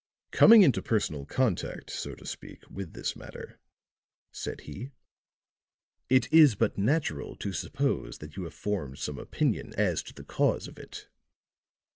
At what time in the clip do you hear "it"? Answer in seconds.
6.09-6.27, 10.79-11.07